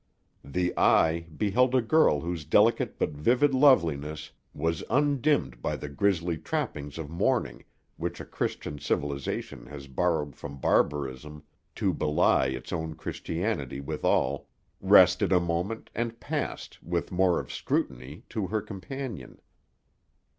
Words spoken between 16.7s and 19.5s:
with more of scrutiny, to her companion.